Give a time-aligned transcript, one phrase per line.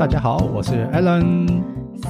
[0.00, 1.62] 大家好，我是 Alan。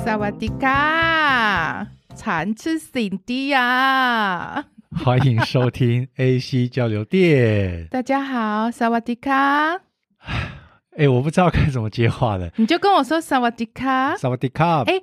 [0.04, 4.64] 萨瓦迪卡，馋吃 Cindy 呀！
[5.04, 7.88] 欢迎收听 AC 交流电。
[7.90, 9.80] 大家好，萨瓦迪卡。
[10.96, 14.16] 哎，我不知道该怎么接话了，你就跟我说萨瓦迪卡。
[14.16, 14.82] 萨瓦迪卡。
[14.82, 14.94] 哎，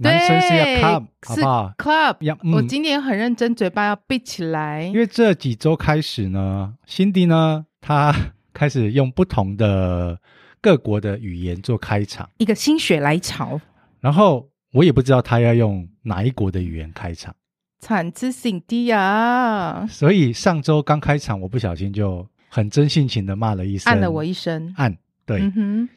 [0.00, 2.36] 男生是要 club，好不好？club 要。
[2.52, 4.82] 我今天很认真，嘴巴要闭起来。
[4.82, 8.14] 因为这几周开始呢，Cindy 呢，他
[8.52, 10.18] 开始用不同的。
[10.60, 13.60] 各国的语言做开场，一个心血来潮。
[14.00, 17.34] 然后我也不知道他要用哪一国的语言开场。
[17.80, 19.86] 产自心底啊！
[19.88, 25.40] 所以上周刚开场，我不小心就很真性情的骂了一声，按了我一声，按对，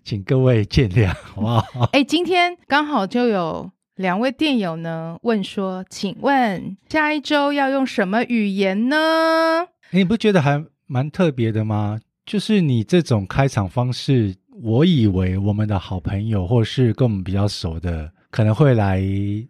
[0.03, 1.65] 请各位见谅，好不好？
[1.93, 9.67] 哎、欸，今天刚好就有两位电友呢问说，请问下一周要用什么语言呢？
[9.89, 11.99] 你不觉得还蛮特别的吗？
[12.25, 14.35] 就是你这种开场方式。
[14.63, 19.01] 我以为我们的好朋友，或是跟我们比较熟的，可能会来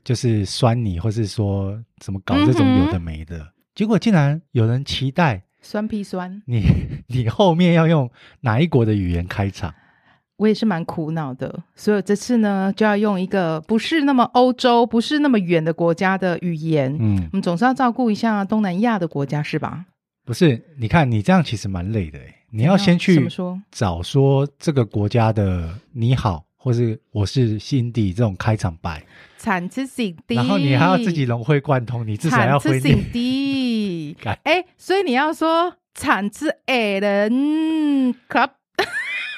[0.04, 3.38] 就是酸你，或是说怎么搞这种有的没的。
[3.40, 6.64] 嗯、结果竟然有人期待酸屁酸你，
[7.08, 8.10] 你后面要用
[8.42, 9.74] 哪一国的语言开场？
[10.38, 16.98] 我也是蛮苦恼的，所以这次呢就要用一个不是那么欧洲、不是那么远的国家的语言。
[17.00, 19.86] 嗯，我们总是要照顾一下东南亚的国家，是吧？
[20.26, 23.26] 不是，你看你这样其实蛮累的诶你要先去
[23.72, 29.02] 找说这个国家的你好，或是我是 Cindy 这种开场白，
[29.38, 34.18] 产自 Cindy，然后你还要自己融会贯通，你至少要会 Cindy。
[34.44, 38.50] 哎，所以你要说产自 Alan Club。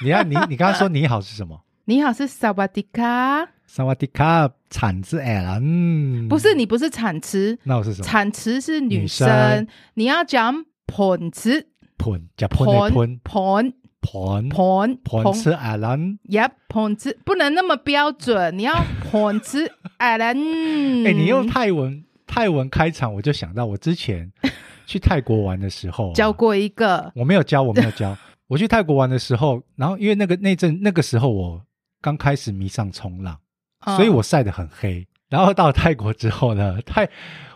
[0.02, 1.60] 你要你你刚刚说你好是什么？
[1.84, 6.26] 你好是萨瓦迪卡，萨瓦迪卡产自 Alan。
[6.26, 8.04] 不是你不是产词，那我是什么？
[8.04, 11.68] 产词是女生，你要讲捧词。
[12.12, 18.74] 盘叫盘的盘盘盘盘盘吃艾伦，呀盘吃不能那么标准，你要
[19.10, 21.06] 盘吃艾伦。
[21.06, 24.30] 哎，你用泰文泰文开场，我就想到我之前
[24.86, 28.14] 去泰国玩的时候教过一个，我没有教，我没有教。
[28.46, 31.64] 我去泰国玩的时候，然后因为那个那阵那个时候我
[32.02, 33.38] 刚开始迷上冲浪，
[33.96, 35.06] 所以我晒得很黑。
[35.30, 37.08] 然后到泰国之后呢，泰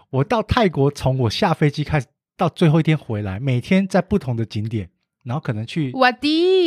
[0.09, 2.06] 我到泰国从我下飞机开始。
[2.38, 4.88] 到最后一天回来，每天在不同的景点，
[5.25, 5.93] 然后可能去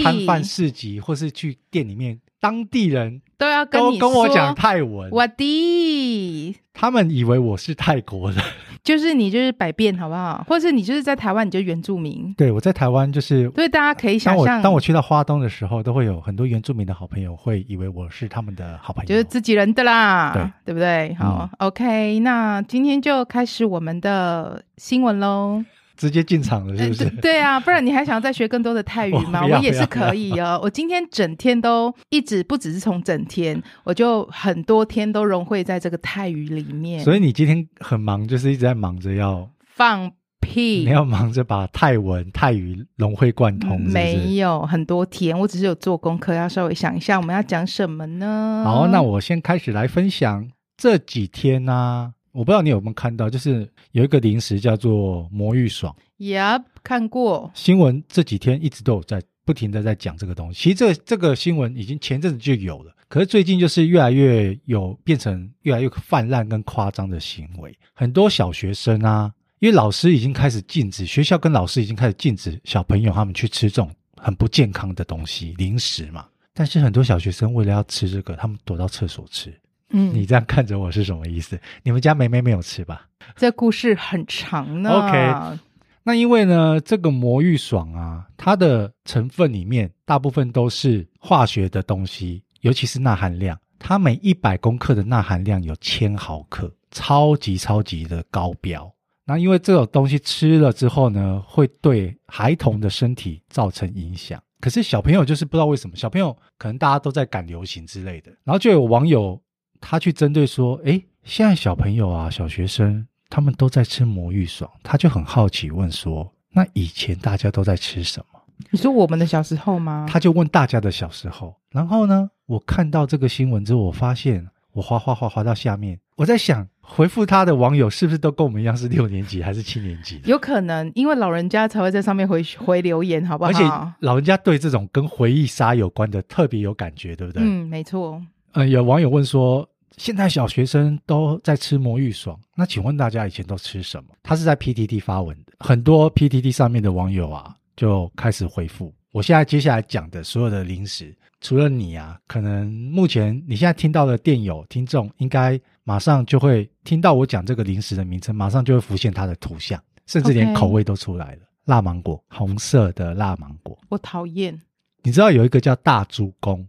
[0.04, 5.10] 摊贩市集，或是去店里面，当地人都要跟你跟我讲泰文。
[5.12, 8.44] 我的，他们以为我是泰国人，
[8.84, 10.44] 就是你就是百变好不好？
[10.48, 12.34] 或是你就是在台湾，你就原住民。
[12.36, 21.14] 对，我在台湾就是，所以大家可以想象，当我当我去到花东的时候，都会有很多原住民的好朋友会以为我是他们的好朋友，就是自己人的啦，对对不对？
[21.20, 25.64] 好、嗯、OK，那今天就开始我们的新闻喽。
[26.02, 27.06] 直接进场了，是不是？
[27.12, 29.46] 对，对啊，不然你还想要再学更多的泰语吗？
[29.46, 30.60] 我，我也是可以哦。
[30.64, 37.04] 我今天整天都一直，不只是从整天，我就很多天都融汇在这个泰语里面。
[37.04, 43.80] 所以你今天很忙，就是一直在忙着要放屁，你要忙着把泰文、泰语融会贯通？
[43.80, 48.64] 没有很多天，我只是有做功课，要稍微想一下我们要讲什么呢？
[48.66, 52.14] 好，那我先开始来分享这几天呢、啊。
[52.32, 55.96] 我不知道你有没有看到，就是有一个零食叫做魔芋爽。
[56.18, 60.62] Yep，看过新闻，这几天一直都有在不停的在讲这个东西。
[60.62, 67.78] 其实这个这个新闻已经前阵子就有了，可是最近就是越来越有变成越来越泛滥跟夸张的行为。
[67.94, 76.28] 很多小学生啊，因为老师已经开始禁止，学校跟老师已经开始禁止小朋友他们去吃这种很不健康的东西，零食嘛。
[76.54, 79.52] 但是很多小学生为了要吃这个，他们躲到厕所吃。
[79.92, 81.60] 嗯，你这样看着我是什么意思？
[81.84, 83.08] 你们家梅梅没有吃吧？
[83.36, 84.90] 这故事很长呢。
[84.90, 85.60] OK，
[86.04, 98.92] 那因为呢，这个魔芋爽啊，它的成分里面大部分都是化学的东西，尤其是钠含量，它每一百公克的钠含量有千毫克，超级超级的高标。
[99.26, 104.42] 那因为这种东西吃了之后呢，会对孩童的身体造成影响。
[104.60, 109.40] 可是小朋友就是不知道为什么，小朋友可能大家都在赶流行之类的，然后就有网友。
[109.82, 118.40] 他去针对说：“诶，现在小朋友啊，小学生他们都在吃魔芋爽。”他就很好奇问说：“那以前大家都在吃什么？”
[118.70, 120.06] 你说我们的小时候吗？
[120.08, 121.56] 他就问大家的小时候。
[121.72, 130.22] 然后呢，我看到这个新闻之后，我发现我滑滑滑滑到下面，我在想，回复他的网友是不是都跟我们一样是六年级还是七年级？
[130.26, 133.50] 有可能，因为老人家才会在上面回回留言，好不好？
[133.50, 133.64] 而且
[134.00, 137.42] 老人家对这种跟回忆杀有关的特别有感觉，对不对？
[137.44, 138.22] 嗯，没错。
[138.52, 139.68] 嗯，有网友问说。
[139.98, 144.10] 现在小学生都在吃魔芋爽，那请问大家以前都吃什么？
[144.24, 161.42] 他是在 PTT 发文的，很多 PTT 上面的网友啊就开始回复，我现在接下来讲的所有的零食，除了你啊，可能目前你现在听到的电友听众，应该马上就会听到我讲这个零食的名称，马上就会浮现它的图像，甚至连口味都出来了。
[161.66, 164.60] 辣芒果，红色的辣芒果，我讨厌。
[165.04, 166.68] 你知道有一个叫大猪公？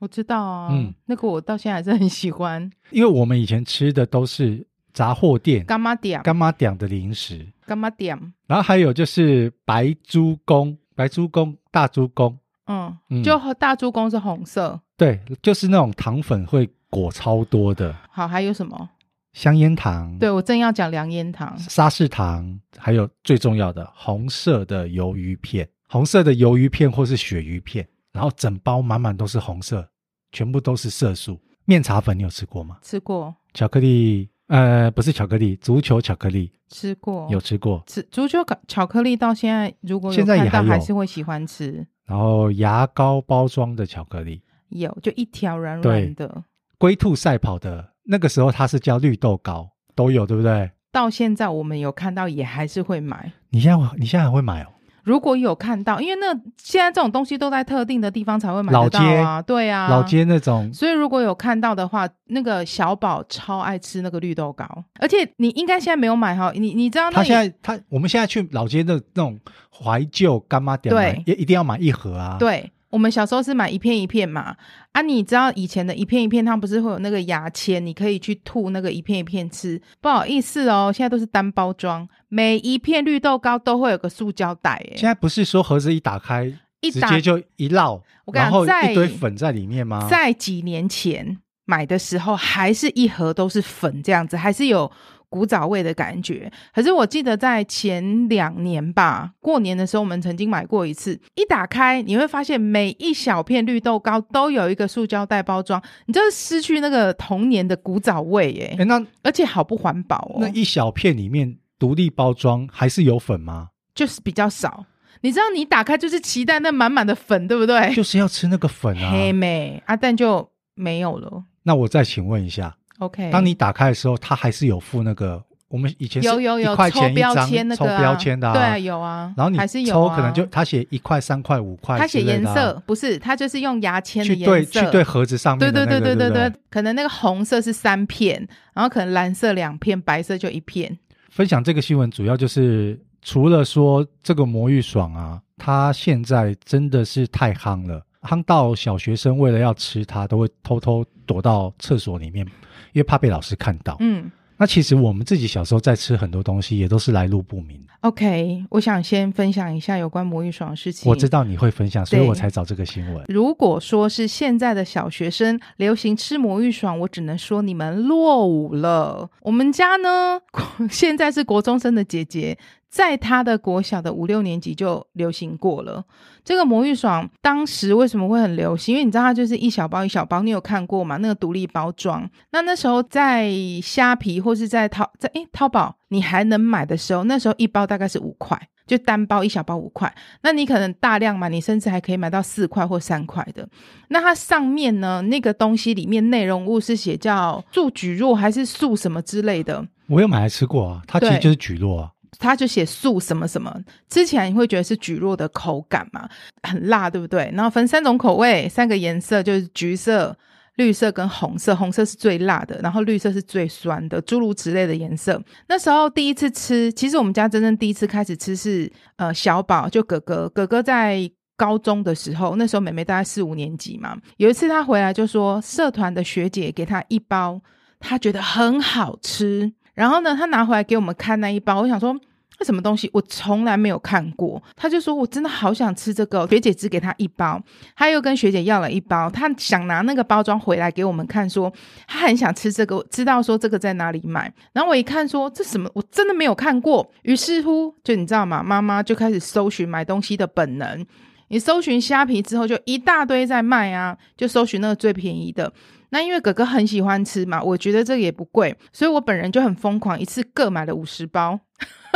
[0.00, 5.64] 我知道啊，嗯，那个我到现在还是很喜欢，因为我们以前吃的都是杂货店。
[5.64, 8.18] 干妈店、干妈店的零食，干妈店。
[8.48, 10.76] 然后还有就是白猪公。
[10.96, 17.96] 白猪公、大猪公，嗯，就和大猪公是红色，对，就是那种糖粉会裹超多的。
[18.10, 18.90] 好，还有什么？
[19.32, 29.88] 香烟糖，对，我正要讲凉烟糖、沙士糖，还有最重要的红色的鱿鱼片，红色的鱿鱼片或是鳕鱼片，然后整包满满都是红色，
[30.32, 31.40] 全部都是色素。
[31.64, 32.78] 面茶粉你有吃过吗？
[32.82, 33.34] 吃过。
[33.54, 34.30] 巧克力。
[34.48, 37.80] 呃，不是巧克力，足球巧克力吃过，有吃过。
[37.86, 41.86] 吃足球巧克力到现在，如果现在也还，还是会喜欢吃。
[42.04, 46.42] 然后牙膏包装的巧克力有，就一条软软的。
[46.78, 50.68] 龟兔赛跑的那个时候，它是叫绿豆糕，都有，对不对？
[50.90, 53.30] 到现在我们有看到，也还是会买。
[53.50, 54.72] 你现在你现在还会买哦？
[55.02, 60.72] 如果有看到，因为那现在这种东西都在特定的地方才会买得到啊，老，对啊，老街那种。
[60.72, 64.66] 所以如果有看到的话，那个小宝超爱吃那个绿豆糕，
[64.98, 67.16] 而且你应该现在没有买哈，你你知道那？
[67.16, 69.38] 他现在他我们现在去老街的那种
[69.70, 72.70] 怀旧干妈店，对，也一定要买一盒啊，对。
[72.90, 74.56] 我们小时候是买一片一片嘛，
[74.92, 79.80] 啊，你知道以前的一片一片，它不是会有那个牙签，你可以去吐那个一片一片吃。
[80.00, 84.72] 不好意思哦，现在都是单包装，每一片绿豆糕都会有个塑胶袋。
[84.90, 90.08] 哎，现在不是说盒子一打开，一打直接就一烙，我然后一堆粉在里面吗？
[90.10, 94.90] 在几年前买的时候，还是一盒都是粉这样子，还是有。
[95.30, 101.18] 古早味的感觉，可是我记得在前两年吧，过年的时候我们曾经买过一次。
[101.36, 108.74] 一打开，你会发现每一小片绿豆糕都有一个塑胶袋包装，你就是失去那个童年的古早味耶。
[108.76, 110.38] 诶，那而且好不环保哦。
[110.40, 113.68] 那一小片里面独立包装还是有粉吗？
[113.94, 114.84] 就是比较少。
[115.20, 117.94] 你知道，你打开就是期待那满满的粉，对不对？
[117.94, 119.12] 就是要吃那个粉啊。
[119.12, 121.44] 黑妹啊，但就没有了。
[121.62, 122.74] 那我再请问一下。
[123.00, 134.60] OK，当你打开的时候，它还是有附那个我们以前是有有有抽标签那个抽标签的，啊，对啊有啊，然后你还是有抽可能就他写一块三块五块，他写颜色不是，他就是用牙签的颜色。
[134.60, 140.98] 去对去对盒子上面，那个，对对对对对对，对，可能那个红色是三片，然后可能蓝色两片，白色就一片。
[141.30, 152.46] 分享这个新闻主要就是除了说这个魔芋爽啊，它现在真的是太夯了，夯到小学生为了要吃它，都会偷偷躲到厕所里面。
[152.92, 157.80] 因为怕被老师看到，嗯，那其实我们自己小时候在吃很多东西，也都是来路不明。
[158.00, 161.08] OK，我想先分享一下有关魔芋爽的事情。
[161.08, 163.24] 我知道你会分享，所以我才找这个新闻。
[163.28, 169.30] 如果说是现在的小学生流行吃魔芋爽，我只能说你们落伍了。
[169.42, 170.40] 我们家呢，
[170.90, 172.58] 现在是国中生的姐姐。
[172.90, 176.04] 在他的国小的五六年级就流行过了。
[176.44, 178.94] 这个魔芋爽当时为什么会很流行？
[178.94, 181.16] 因为你知道它就是一小包一小包，你有看过吗？
[181.18, 182.28] 那个独立包装。
[182.50, 183.48] 那那时候在
[183.80, 190.12] 虾皮或是在淘在诶淘宝你还能买的时候，那时候一包大概是五块，就单包一小包五块。
[190.42, 193.68] 那你可能大量买，你甚至还可以买到四块或三块的。
[194.08, 199.86] 那它上面呢，那个东西里面内容物是写叫素蒟蒻还是素什么之类的？
[200.08, 202.10] 我有买来吃过啊，它其实就是蒟蒻啊。
[202.38, 203.74] 他就写素什么什么，
[204.08, 206.28] 吃起来你会觉得是蒟蒻的口感嘛，
[206.62, 207.50] 很辣，对不对？
[207.54, 210.36] 然后分三种口味，三个颜色就是橘色、
[210.76, 215.42] 绿色跟红色，红色是最辣的，然后绿色是最酸的，诸如此类的颜色。
[215.68, 227.60] 那时候第一次吃，其实我们家真正第一次开始吃是呃小宝，就哥哥，哥哥在高中的时候，那时候妹妹大概四五年级嘛，有一次他回来就说，社团的学姐给他一包，
[227.98, 229.72] 他觉得很好吃。
[230.00, 232.18] 然后呢，他拿回来给我们看那一包，我想说，
[232.58, 233.10] 那什么东西？
[233.12, 234.62] 我从来没有看过。
[234.74, 236.48] 他就说，我真的好想吃这个。
[236.48, 237.62] 学姐只给他一包，
[237.94, 241.70] 他又跟学姐要了一包，他想拿那个包装回来给我们看，说
[242.06, 244.50] 他很想吃这个，知道说这个在哪里买。
[244.72, 245.90] 然后我一看说，这什么？
[245.92, 247.06] 我真的没有看过。
[247.20, 248.62] 于是乎，就你知道吗？
[248.62, 251.06] 妈妈就开始搜寻买东西的本能。
[251.48, 255.70] 你搜寻虾皮之后，就一大堆在卖啊，就搜寻那个最便宜的。
[256.10, 261.60] 那因为哥哥很喜欢吃嘛，我觉得这个也不贵，所以我本人就很疯狂，一次各买了五十包。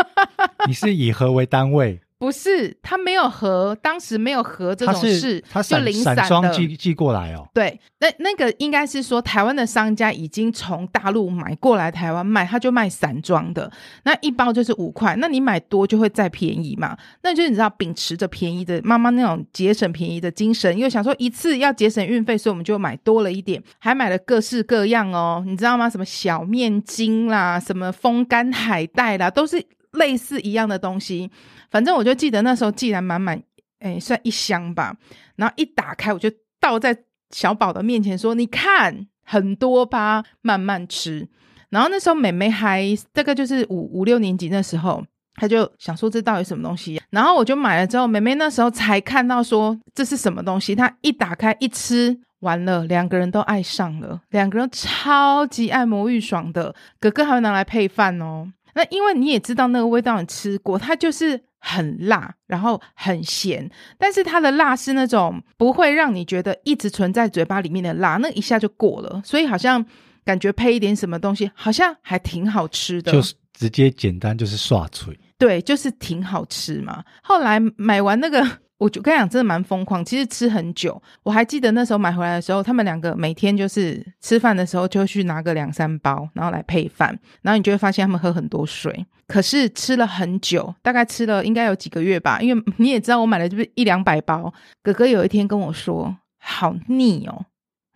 [0.66, 2.00] 你是以盒为单位？
[2.24, 7.46] 不是，他没有合，当时没有合这种事，他就零散散装寄寄过来哦。
[7.52, 13.70] 对，那那个应该是说台湾的商家已经从大陆买过来台湾卖，他就卖散装的，
[14.04, 16.96] 那一包就是五块，那你买多就会再便宜嘛。
[17.22, 25.90] 那就是你知道秉持着便宜的妈妈那种节省便宜的精神，因为想说一次要节省运费，所以我们就买多了一点，还买了各式各样哦，你知道吗？
[25.90, 29.62] 什么小面筋啦，什么风干海带啦，都是
[29.92, 31.30] 类似一样的东西。
[31.74, 33.42] 反正我就记得那时候既然满满，
[33.80, 34.96] 哎，算一箱吧。
[35.34, 36.96] 然后一打开，我就倒在
[37.30, 41.28] 小宝的面前说：“你看，很多吧，慢慢吃。”
[41.70, 45.04] 然后那时候妹妹还大概就是五五六年级那时候，
[45.34, 47.02] 她就想说这到底什么东西。
[47.10, 50.76] 然后我就买了之后，妹妹那时候才看到说这是什么东西。
[50.76, 56.72] 她一打开一吃，完了，两个人都爱上了，两个人超级爱魔芋爽的。
[57.00, 58.46] 哥哥还会拿来配饭哦。
[58.76, 61.42] 那因为你也知道那个味道，你吃过，它就是。
[61.66, 69.84] 很辣，然后很咸，但是它的辣是那种不会让你觉得一直存在嘴巴里面的辣，那一下就过了，所以好像
[70.26, 73.10] 感觉配一点什么东西，好像还挺好吃的。
[73.12, 77.02] 就是直接简单就是刷嘴，对，就是挺好吃嘛。
[77.22, 78.46] 后来买完那个。
[78.84, 80.04] 我就跟你讲，真的蛮疯狂。
[80.04, 87.18] 其实吃很久，我还记得那时候买回来的时候，他们两个每天就是吃饭的时候就去拿个两三包，然后来配饭。
[87.40, 89.06] 然后你就会发现他们喝很多水。
[89.26, 92.38] 可是吃了很久，大概吃了应该有几个月吧。
[92.42, 94.52] 因为 你也知道，我买了就是一两百包。
[94.82, 97.46] 哥哥有一天跟我说：“好腻哦。”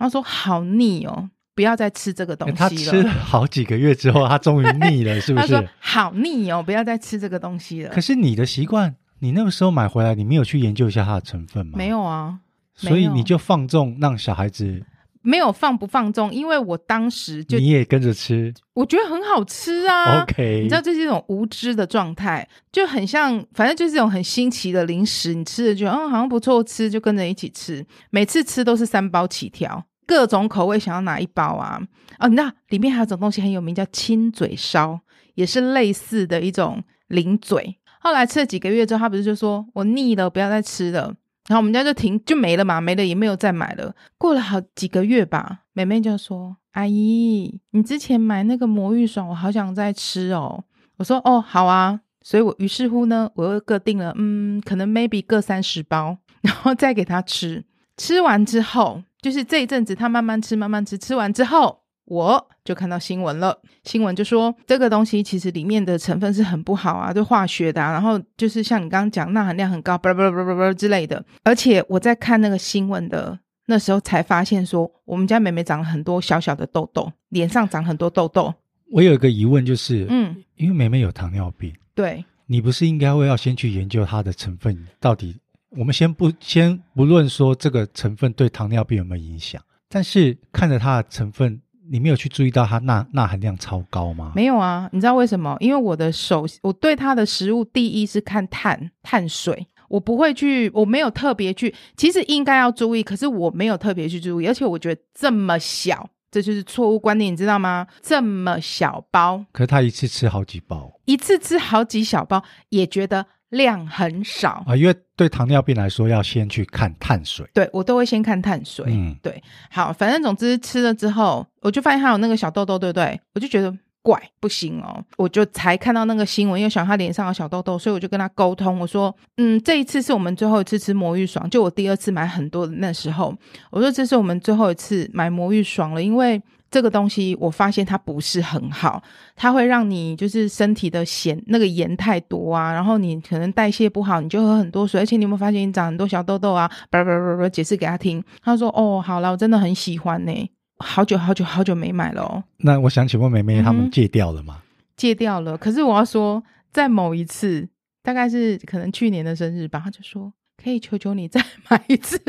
[0.00, 5.47] 他说：“好腻哦，不要再吃这个东西了。”他吃了好几个月之后，他终于腻了， 是不是？
[5.47, 8.97] 他说：“好腻哦，不要再吃这个东西了。”可是你的习惯。
[9.20, 11.72] 你那个时候买回来，你没有去研究一下它的成分吗？
[11.76, 12.38] 没有啊，
[12.75, 14.84] 所以你就放纵让小孩子
[15.20, 20.22] 没有放不放纵，因为我当时就你也跟着吃，我觉得很好吃啊。
[20.22, 27.84] OK，你知道这是一种无知的状态，就很像，反正就是一种很新奇的零食，你吃了就嗯好像不错吃，就跟着一起吃。
[28.10, 31.80] 每次吃都是三包起跳，各种口味想要拿一包啊。
[32.20, 35.00] 哦，你知道里面还有种东西很有名，叫亲嘴烧，
[35.34, 37.77] 也是类似的一种零嘴。
[38.00, 41.14] 后来吃了几个月之后，他不是就说我腻了，不要再吃了。
[41.48, 43.94] 然后我们家就停，就没了嘛，没了也没有再买了。
[44.18, 50.62] 过了好几个月吧，妹妹就说：“阿姨，你之前买那个魔芋爽，我好想再吃哦。”
[50.98, 57.64] 我说：“哦，好啊。”所以我于是乎呢，我又各订了，嗯，可能 maybe 各三十包，然后再给他吃。
[57.96, 61.77] 吃完之后，就是这一阵子他慢慢吃，慢慢吃，吃完之后。
[62.08, 71.22] 我就看到新闻了，新闻就说这个东西其实里面的成分是很不好啊，就化学的啊，然后就是像你刚刚讲钠含量很高，叭叭叭叭叭之类的。
[71.44, 78.54] 而且我在看那个新闻的那时候才发现说，我们家妹妹长了很多小小的痘痘，脸上长很多痘痘。
[78.90, 85.36] 我有一个疑问就是，嗯，因为妹妹有糖尿病，对，你不是应该会要先去研究它的成分到底？
[85.76, 91.60] 我们先不先不论说这个成分对糖尿病有没有影响，但是看着它的成分。
[91.90, 94.33] 你没有去注意到它钠钠含量超高吗？
[94.35, 95.57] 没有啊，你知道为什么？
[95.61, 107.87] 因为我的手，我对它的食物第一是看碳碳水，我不会去，我没有特别去，其实应该要注意，可是我没有特别去注意，而且我觉得这么小，这就是错误观念，你知道吗？
[108.02, 113.26] 这么小包，可是他一次吃好几包，一次吃好几小包，也觉得。
[113.50, 117.46] 量很少啊，因为对糖尿病来说，要先去看碳水。
[117.54, 118.84] 对，我都会先看碳水。
[118.88, 123.18] 嗯，对，好，反正总之吃了之后，我就发现他有那个小痘痘，对不对？
[123.34, 133.34] 我就觉得怪，不行哦，我就才看到那个新闻，又想他脸上有小痘痘，所以我就跟他沟通，我说，嗯，这一次是我们最后一次吃魔芋爽，就我第二次买很多的那时候，
[133.70, 136.40] 我说这是我们最后一次买魔芋爽了，因为。
[136.70, 139.02] 这个东西我发现它不是很好，
[139.34, 146.70] 它会让你就是身体的咸那个盐太多啊，然后你可能代谢不好，你就喝很多水，而且你有没有发现你长很多小痘痘啊？
[146.90, 154.56] 叭叭叭叭，解释给他听，他说：“哦，好了，我真的很喜欢呢，好久好久好久没买了哦。”那我想请问妹妹，他们戒掉了吗？
[154.58, 154.62] 嗯，
[154.96, 155.56] 戒掉了。
[155.56, 157.66] 可是我要说，在某一次，
[158.02, 160.30] 大概是可能去年的生日吧，他就说
[160.62, 162.20] ：“可以求求你再买一次。”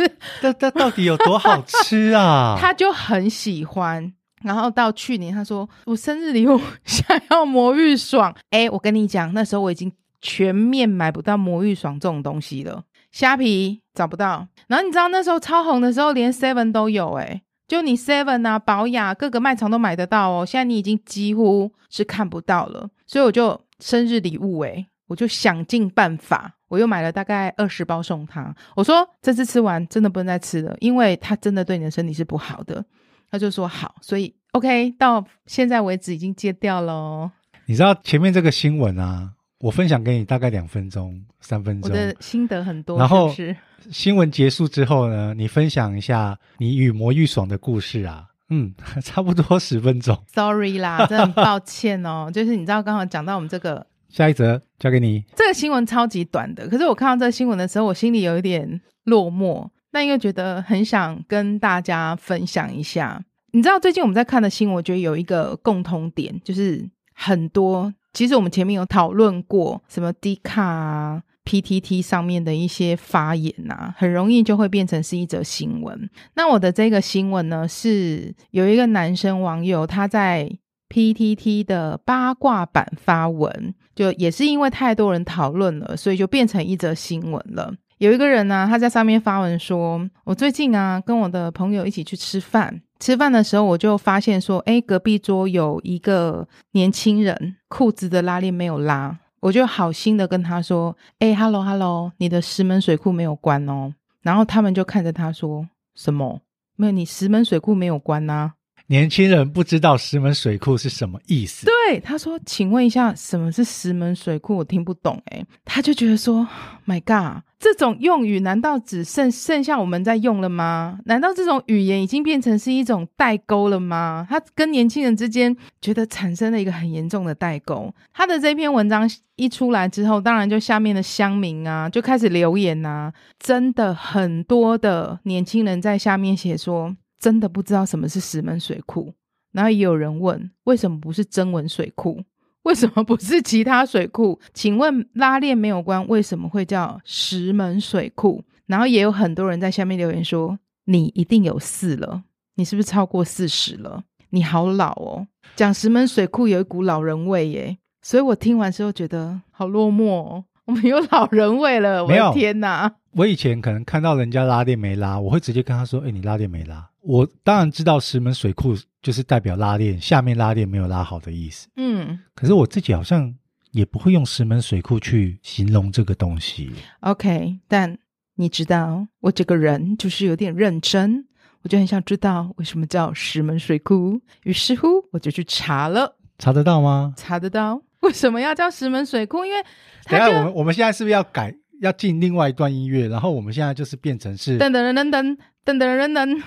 [0.41, 2.55] 这这到底有多好吃啊？
[2.61, 4.13] 他就很喜欢。
[4.41, 8.35] 然后到去年，他说我生日礼物 想要魔芋爽。
[8.49, 9.91] 哎，我跟你讲，那时候我已经
[10.21, 14.47] 全面买不到魔芋爽这种东西了，虾皮找不到。
[14.67, 20.45] 然后你知道那时候超红的时候，连 Seven 都有，哎，就你 Seven 啊、宝雅各个卖场都买得到哦。
[20.45, 28.53] 现在你已经几乎是看不到了，所以我就生日礼物，哎，我就想尽办法，我又买了大概二十包送他。
[28.75, 32.85] 我说这次吃完真的不能再吃了，因为它真的对你的身体是不好的。
[33.31, 37.31] 他就说好，所以 OK，到现在为止已经戒掉了。
[37.65, 42.97] 你知道前面这个新闻啊，我分享给你大概两分钟、三分钟，我的心得很多。
[42.97, 48.25] 然后是是新闻结束之后呢，你分享一下你与魔芋爽的故事啊。
[48.51, 50.17] 嗯， 差不多十分钟。
[50.33, 52.31] Sorry 啦，真的很抱歉哦。
[52.33, 55.23] 就是你知道，刚好讲到我们这个， 下一则交给你。
[55.35, 63.23] 这个新闻超级短的，可是我看到这个新闻的时候，我心里有一点落寞，但又觉得很想跟大家分享一下。
[63.51, 67.93] 你知道，最近我们在看的新闻，我觉得有一个共通点，就是很多。
[68.13, 71.23] 其实我们前面有讨论过，什么 D 卡啊。
[71.45, 76.07] PTT 上面的一些发言呐、啊，很容易就会变成是一则新闻。
[76.35, 80.47] 那我的这个新闻呢，是有一个男生网友他在
[80.89, 87.73] PTT 的八卦版发文，就也是因为太多人讨论了，所以就变成一则新闻了。
[87.99, 106.41] 有一个人呢、啊，他在上面发文说：“我最近啊，跟我的朋友一起去吃饭，吃饭的时候我就发现说，诶，隔壁桌有一个年轻人裤子的拉链没有拉。”我就好心的跟他说：“哎、，hello hello，你的石门水库没有关哦。”然后他们就看着他说：“什么？
[106.77, 108.53] 没有，你石门水库没有关呐？”
[108.89, 111.67] 年轻人不知道石门水库是什么意思。
[111.67, 114.57] 对，他说：“请问一下，什么是石门水库？
[114.57, 116.47] 我听不懂。”哎，他就觉得说
[116.87, 120.97] ：“My God，这种用语难道只剩剩下我们在用了吗？
[121.05, 127.93] 难道这种语言已经变成是一种代沟了吗？”他跟年轻人之间觉得产生了一个很严重的代沟。
[128.11, 136.95] 他的这篇文章一出来之后，当然就下面的乡民啊就开始留言啊，真的很多的年轻人在下面写说。
[137.19, 139.13] 真的不知道什么是石门水库，
[139.51, 142.23] 然后也有人问，为什么不是真文水库？
[142.63, 144.39] 为什么不是其他水库？
[144.53, 148.43] 请问拉链没有关，为什么会叫石门水库？
[148.67, 152.23] 然后也有很多人在下面留言说，你一定有事了，
[152.55, 154.03] 你是不是超过四十了？
[154.31, 160.45] 你好老哦，讲石门水库有一股老人味耶，所以我听完之后觉得好落寞哦。
[160.65, 162.93] 我们有老人味了，我的天哪！
[163.13, 171.67] 我以前可能看到人家拉链没拉，我会直接跟他说：“哎，你拉链没拉。”我当然知道石门水库就是代表拉链下面拉链没有拉好的意思。
[171.75, 173.33] 嗯，可是我自己好像
[173.71, 176.71] 也不会用石门水库去形容这个东西。
[177.01, 177.97] OK，但
[178.35, 181.25] 你知道我这个人就是有点认真，
[181.61, 184.19] 我就很想知道为什么叫石门水库。
[184.43, 186.17] 于是乎，我就去查了。
[186.37, 187.13] 查得到吗？
[187.15, 187.81] 查得到。
[188.01, 189.43] 为什么要叫石门水库？
[189.45, 189.61] 因为
[190.05, 193.07] 等下我们我们现在是不是要改，要进另外一段音乐？
[193.07, 196.43] 然后我们现在就是变成是噔噔噔噔噔噔噔噔。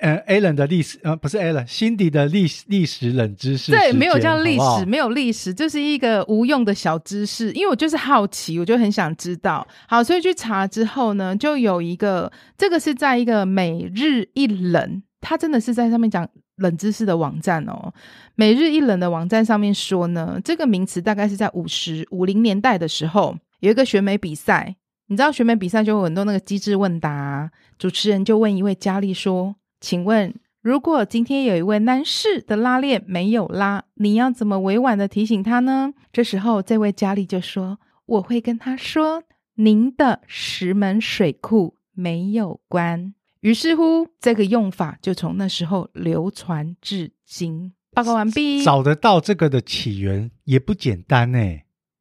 [0.00, 3.72] 呃，Alan 的历史呃，不是 Alan，Cindy 的历史历史冷知识。
[3.72, 7.52] 对，没有叫历史，好好没有历史，就是一个无用的小知识。
[7.52, 9.66] 因为我就是好奇，我就很想知道。
[9.88, 16.28] 好，所以去查之后呢，就有一个，这个是在一个每日一冷，他真的是在上面讲。
[16.58, 17.92] 冷知识的网站哦，
[18.34, 24.74] 每日一冷的网站上面说呢，这个名词大概是在五十五零年代的时候，有一个选美比赛，
[25.08, 29.54] 你知道选美比赛就有很多那个机智问答，主持人就问一位佳丽说
[29.86, 39.22] ：“请问，如果今天有一位男士的拉链没有拉，你要怎么委婉的提醒他呢？”这时候，这位佳丽就说：“我会跟他说，
[39.54, 47.72] 您的石门水库没有关。”于是乎，这个用法就从那时候流传至今。
[47.92, 48.64] 报告完毕。
[48.64, 51.38] 找得到这个的起源也不简单呢，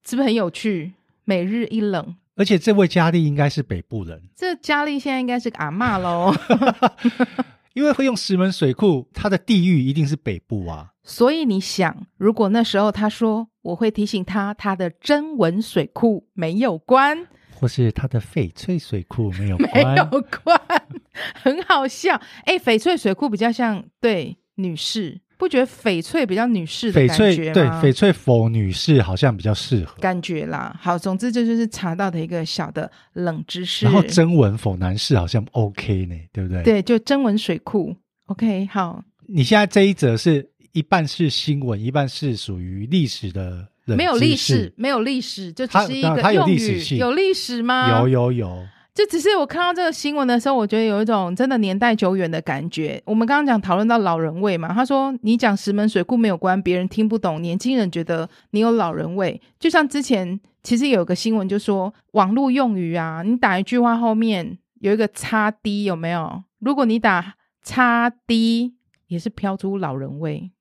[0.04, 0.93] 是不是很有趣？
[1.24, 4.24] 每日一冷，而且这位佳丽应该是北部人。
[4.36, 6.34] 这佳丽现在应该是个阿妈喽，
[7.75, 10.93] 因为会用石门水库，它的地域一定是北部啊。
[11.03, 17.27] 所以你想，如果那时候他说，我会提醒他，他的真文水库没有关。
[17.53, 20.05] 或是他的翡翠水库没有关，没有
[20.43, 20.59] 关，
[21.35, 22.19] 很好笑。
[22.45, 27.32] 哎，翡翠水库比较像对女士，不觉得翡翠比较女士的感觉吗？
[27.32, 30.78] 翡翠对翡翠否女士好像比较适合感觉啦。
[30.82, 33.86] 好，总之这就是查到的一个小的冷知识。
[33.86, 36.63] 然后真文否男士好像 OK 呢，对不对？
[36.63, 37.95] 对，就真文水库
[38.28, 38.65] OK。
[38.71, 43.67] 好，你现在这一则是一半是新闻，一半是属于历史的。
[43.88, 46.56] 没有历史，没有历史，就只是一个用语。
[46.56, 48.00] 有历史，有历史吗？
[48.00, 48.67] 有有有。
[48.95, 52.99] 这只是我看到这个新闻的时候，我觉得有一种真的年代久远的感觉。
[53.05, 59.41] 我们刚刚讲讨论到老人味嘛，他说你讲石门水库没有关，别人听不懂，年轻人觉得你有老人味。
[59.60, 66.43] 就像之前其实有个新闻就说网络用语啊，你打一句话后面有一个叉 D 有没有？
[66.60, 68.75] 如果你打叉 D，
[69.08, 70.51] 也是飘出老人味。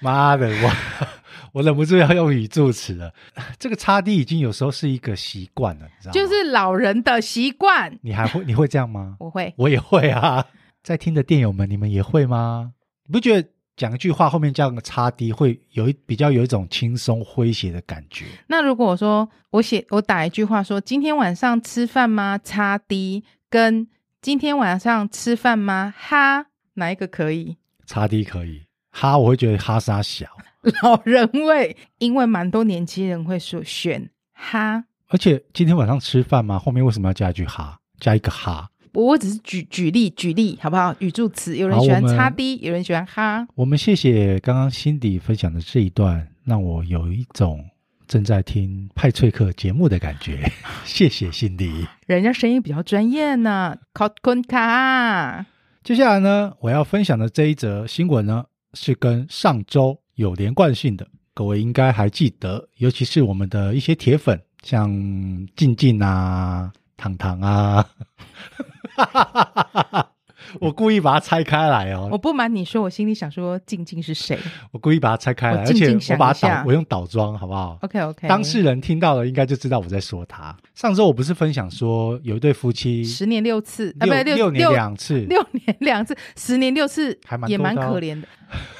[0.00, 0.72] 妈的，我
[1.52, 3.12] 我忍不住要用语助词了。
[3.58, 6.12] 这个擦地已经有时候是一个习惯了，你知道吗？
[6.12, 7.98] 就是老人的习惯。
[8.02, 8.44] 你还会？
[8.44, 9.16] 你会这样吗？
[9.20, 10.44] 我会，我也会啊。
[10.82, 12.72] 在听的电友们，你们也会吗？
[13.04, 18.26] 你不觉得讲一句话后面加个叉 D，会有一比较有一种轻松诙谐的感觉。
[18.46, 22.38] 那如果我说我写我打一句话说今天晚上吃饭吗？
[22.42, 23.86] 叉 D 跟
[24.20, 25.94] 今天晚上吃饭吗？
[25.96, 27.56] 哈，哪一个可以？
[27.86, 30.26] 叉 D 可以，哈我会觉得哈沙小
[30.82, 34.84] 老人味，因为蛮多年轻人会说选哈。
[35.08, 36.58] 而且今天晚上吃饭吗？
[36.58, 37.78] 后面为什么要加一句哈？
[37.98, 38.68] 加一个哈？
[38.94, 40.94] 我只是举举例举例，好不好？
[40.98, 43.46] 语助词，有人喜欢叉 D，有人喜欢哈。
[43.54, 47.64] 我们谢谢刚刚辛迪分享的这一段，让我有一种
[48.06, 50.50] 正在听派翠克节目的感觉。
[50.84, 53.76] 谢谢辛迪，人家声音比较专业呢。
[53.92, 55.46] 考坤卡。
[55.84, 64.40] 接下来呢，我要分享的这一则新闻呢，是跟上周有连贯性的，各位应该还记得，尤其是我们的一些铁粉。
[64.64, 64.90] 像
[65.54, 67.88] 静静啊、糖糖啊，
[70.60, 72.08] 我故意把它拆开来哦。
[72.10, 74.38] 我不瞒你说，我心里想说静静是谁？
[74.72, 78.28] 我故意把它拆开来，静静而且我把它倒，我用倒装，好不好？OK OK。
[78.28, 80.56] 当事人听到了，应该就知道我在说他。
[80.74, 88.26] 上周我不是分享说有一对夫妻十年六次，六啊，不六年两次，六年两次，十年六次，还蛮也蛮可怜的。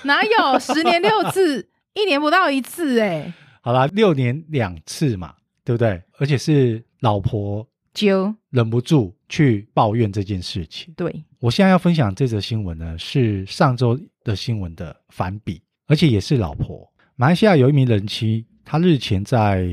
[0.04, 3.08] 哪有 十年六次，一年不到一次，欸？
[3.08, 5.34] 哎，好啦，六年两次嘛。
[5.64, 6.02] 对不对？
[6.18, 7.68] 而且是老婆
[8.06, 10.92] 就忍不住去抱怨这件事情。
[10.94, 16.90] 对，我现在要分享这则新闻呢，是上周的新闻的反比，而且也是老婆。
[17.16, 19.68] 马来西亚有一名人妻，她日前在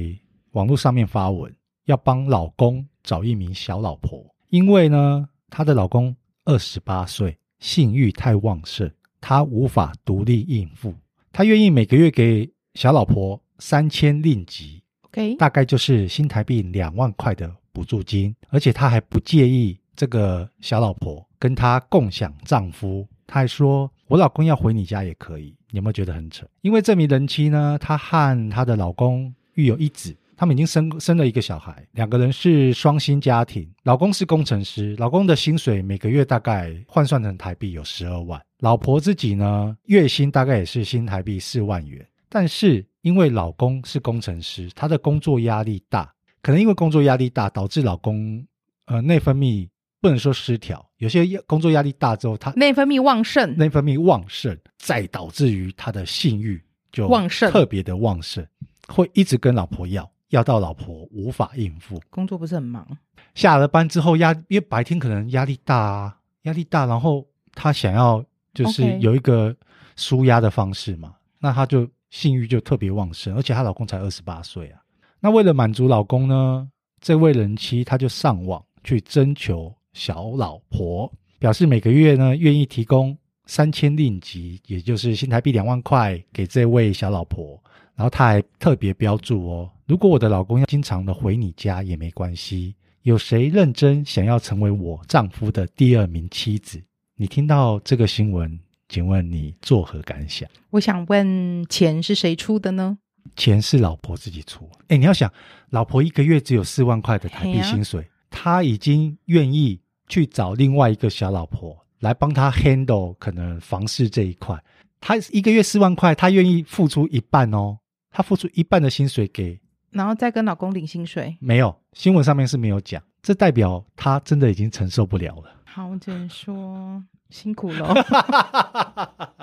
[0.51, 1.53] 网络上面发文，
[1.85, 10.93] 要帮老公找一名小老婆，因为呢，她的老公二十八岁，性欲太旺盛，她无法独立应付，
[11.31, 14.81] 她愿意每个月给小老婆三千令吉。
[15.11, 15.37] Okay.
[15.37, 23.05] 大概就是新台币两万块的补助金，而且他还不介意这个小老婆跟他共享丈夫。
[23.27, 26.47] 他还说：“我老公要回你家也可以。”你有没有觉得很扯？
[26.61, 33.69] 因为这名人妻呢，她和她的老公育有一子，他们已经生生了一个小孩，两个人是双薪家庭。
[33.83, 42.85] 老公是工程师，老公的薪水每个月大概换算成台币有十二万，老婆自己呢，月薪大概也是新台币四万元，但是。
[43.05, 46.11] 因为老公是工程师，他的工作压力大，
[46.45, 48.45] 可能因为工作压力大，导致老公
[48.85, 49.67] 呃内分泌
[49.99, 58.45] 不能说失调，有些工作压力大之后，他内分泌旺盛，内分泌旺盛，再导致于他的性欲就旺盛，特别的旺盛，
[58.87, 61.99] 会一直跟老婆要，要到老婆无法应付。
[62.11, 62.87] 工作不是很忙，
[63.33, 69.55] 下了班之后压，因为白天可能压力大啊，压力大，然后他想要就是有一个
[69.95, 71.89] 舒压的方式嘛.那他就。
[72.11, 74.79] 性欲就特别旺盛，而且她老公才二十八岁啊。
[75.25, 76.69] 那为了满足老公呢，
[77.01, 87.59] 这位人妻她就上网去征求小老婆，表示每个月呢愿意提供三千令吉，也就是新台币两万块给这位小老婆。
[87.95, 92.75] 然后她还特别标注哦，如果我的老公要经常的回你家也没关系。
[93.01, 96.79] 有谁认真想要成为我丈夫的第二名妻子？
[97.15, 98.59] 你听到这个新闻？
[98.89, 100.47] 请问你作何感想？
[100.69, 102.99] 我想问，钱是谁出的呢？
[103.35, 104.69] 钱是老婆自己出。
[104.87, 105.31] 哎，你要想，
[105.69, 114.61] 老婆一个月只有四万块的台币薪水，她、啊、已经愿意去找另外一个小老婆来帮她 handle 可能房事这一块。
[115.01, 117.77] 她一个月四万块，她愿意付出一半哦，
[118.11, 119.59] 她付出一半的薪水给，
[119.91, 121.35] 然后再跟老公领薪水。
[121.39, 125.51] 没有，新闻上面是没有讲，这代表她真的已经承受不了了。
[125.65, 127.03] 好，我只能说。
[127.31, 127.91] 辛苦了，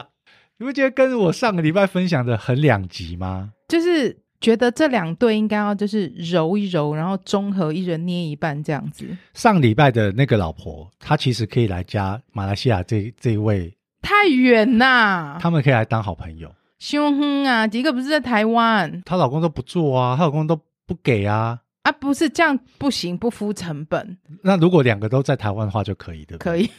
[0.63, 3.51] 你不觉得跟我上个礼拜分享的很两极吗？
[3.67, 9.05] 就是觉得这两对应该要就是揉一揉，然后综合一人捏一半这样子。
[9.35, 16.49] 上礼拜的那个老婆，她其实可以来加马来西亚这这一位，太远呐，他们可以来当好朋友。
[16.79, 20.55] 凶哼啊，迪克不是在台湾，她老公都不做啊，她老公都
[20.87, 21.59] 不给啊。
[21.83, 24.17] 啊，不是这样不行，不敷成本。
[24.45, 26.53] 那如果两个都在台湾的话，就可以，对不对？
[26.53, 26.71] 可以。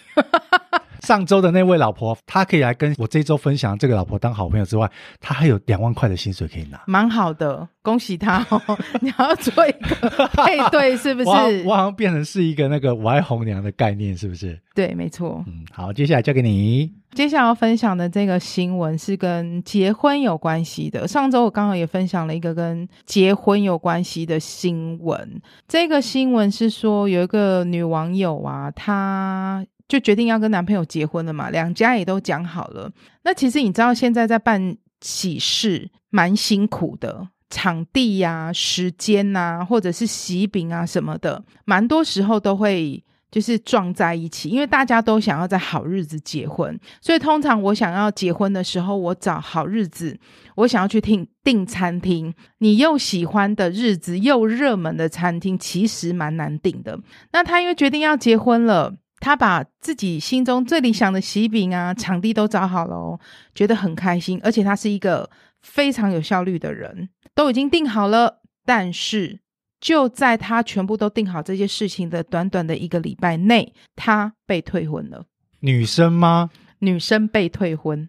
[1.03, 4.89] 上周的那位老婆，她可以来跟我这周分享这个老婆当好朋友之外，
[5.19, 8.61] 她还有两万块的薪水可以拿，蛮好的，恭喜她哦！
[9.01, 11.29] 你要做一个配对，是不是？
[11.65, 14.59] 我我好像变成是一个那个我爱红娘的概念，是不是？
[14.73, 15.43] 对，没错。
[15.45, 16.91] 嗯，好，接下来交给你。
[17.13, 21.07] 接下来要分享的这个新闻是跟结婚有关系的。
[21.07, 25.39] 上周我刚好也分享了一个跟结婚有关系的新闻。
[25.67, 29.63] 这个新闻是说有一个女网友啊，她。
[29.93, 32.91] 就决定要跟男朋友结婚了嘛，两家也都讲好了。
[33.25, 50.19] 那其实你知道，现在在办喜事蛮辛苦的，场地呀、啊、时间呐、或者是喜饼啊什么的，蛮多时候都会就是撞在一起，因为大家都想要在好日子结婚，所以通常我想要结婚的时候，我找好日子，
[50.55, 52.33] 我想要去订订餐厅。
[52.57, 56.99] 你又喜欢的日子又热门的餐厅，其实蛮难订的。
[57.31, 63.17] 那他因为决定要结婚了，他把自己心中最理想的喜饼啊、场地都找好了哦，
[63.55, 65.29] 觉得很开心，而且他是一个
[65.61, 69.39] 非常有效率的人，都已经定好了，但是。
[69.79, 75.25] 就在他全部都定好这些事情的短短的一个礼拜内，他被退婚了。
[75.59, 76.49] 女生吗？
[76.79, 78.07] 女生被退婚。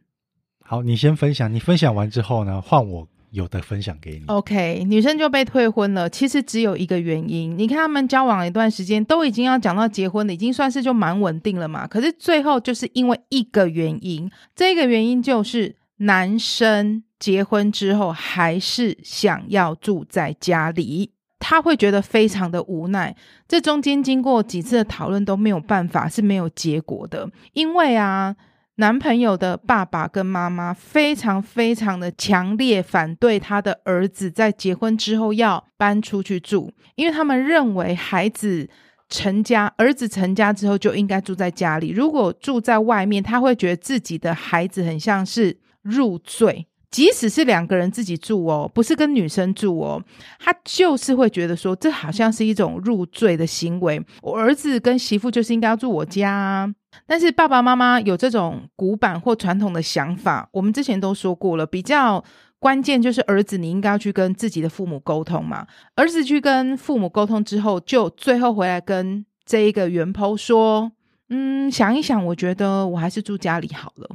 [0.62, 1.52] 好，你先分享。
[1.52, 4.24] 你分享完之后呢，换我有的分享给你。
[4.28, 6.08] OK，女生就被退婚了。
[6.08, 7.58] 其实只有一个原因。
[7.58, 11.86] 你看他们交往了一段时间，都已经要讲到结婚了，已经算是就蛮稳定了嘛。
[11.86, 21.10] 可是最后就是因为一个原因，这个原因就是男生结婚之后还是想要住在家里。
[21.40, 23.14] 他会觉得非常的无奈，
[23.46, 27.28] 这中间经过几次的讨论都没有办法，是没有结果的。
[27.52, 28.34] 因为啊，
[28.76, 38.68] 男朋友的爸爸跟妈妈非常非常的强烈反对他的儿子在结婚之后要搬出去住，因为他们认为孩子
[39.08, 46.66] 成家，儿子成家之后就应该住在家里，如果住在外面，他会觉得自己的孩子很像是入赘。
[46.94, 50.00] 即使是两个人自己住哦，不是跟女生住哦，
[50.38, 54.00] 他就是会觉得说，这好像是一种入赘的行为。
[54.22, 56.72] 我儿子跟媳妇就是应该要住我家啊，
[57.04, 60.48] 但是爸爸妈妈有这种古板或传统的想法。
[60.52, 62.22] 我们之前都说过了，比较
[62.60, 65.66] 关键就是儿子你应该要去跟自己的父母沟通嘛。
[65.96, 70.92] 儿子去跟父母沟通之后，就最后回来跟这一个原剖说，
[71.28, 74.08] 嗯，想一想，我觉得我还是住家里好了。